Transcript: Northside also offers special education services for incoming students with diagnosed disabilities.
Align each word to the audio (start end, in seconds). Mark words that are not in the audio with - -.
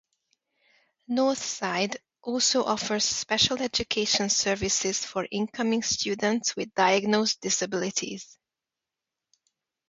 Northside 1.11 1.95
also 2.23 2.63
offers 2.63 3.05
special 3.05 3.61
education 3.61 4.31
services 4.31 5.05
for 5.05 5.27
incoming 5.29 5.83
students 5.83 6.55
with 6.55 6.73
diagnosed 6.73 7.39
disabilities. 7.39 8.39